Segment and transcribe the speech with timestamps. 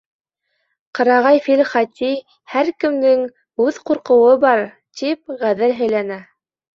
[0.99, 2.07] —Ҡырағай фил Хати,
[2.53, 3.21] «һәр кемдең
[3.65, 4.65] үҙ ҡурҡыуы бар»
[5.03, 6.19] тип, ғәҙел һөйләнә.